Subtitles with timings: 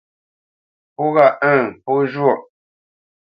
[0.95, 2.39] Pó ghâʼ ə̂ŋ pó zhwôʼ.